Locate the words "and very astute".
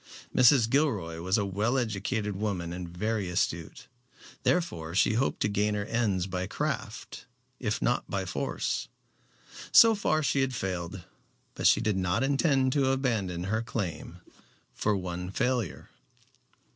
2.73-3.85